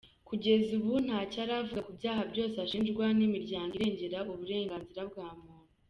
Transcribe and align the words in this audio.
Kugeza 0.27 0.69
ubu 0.79 0.93
ntacyo 1.05 1.37
aravuga 1.45 1.85
ku 1.85 1.91
byaha 1.97 2.21
byose 2.31 2.55
ashinjwa 2.65 3.05
n’imiryango 3.17 3.71
irengera 3.77 4.17
uburenganzira 4.31 5.01
bwa 5.11 5.27
muntu. 5.43 5.69